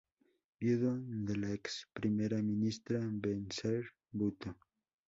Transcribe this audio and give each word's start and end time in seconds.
Viudo 0.63 0.93
de 1.27 1.35
la 1.43 1.51
ex 1.57 1.77
primera 1.99 2.41
ministra 2.49 3.05
Benazir 3.27 3.91
Bhutto. 4.09 4.57